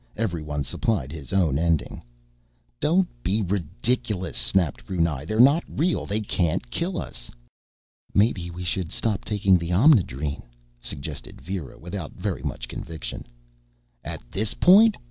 Everyone 0.17 0.63
supplied 0.63 1.11
his 1.11 1.31
own 1.31 1.59
ending. 1.59 2.03
"Don't 2.79 3.07
be 3.21 3.43
ridiculous!" 3.43 4.35
snapped 4.35 4.83
Brunei. 4.87 5.25
"They're 5.25 5.39
not 5.39 5.63
real. 5.69 6.07
They 6.07 6.21
can't 6.21 6.71
kill 6.71 6.97
us!" 6.97 7.29
"Maybe 8.11 8.49
we 8.49 8.63
should 8.63 8.91
stop 8.91 9.23
taking 9.23 9.59
the 9.59 9.69
Omnidrene?" 9.71 10.41
suggested 10.79 11.39
Vera, 11.39 11.77
without 11.77 12.13
very 12.13 12.41
much 12.41 12.67
conviction. 12.67 13.27
"At 14.03 14.21
this 14.31 14.55
point?" 14.55 14.97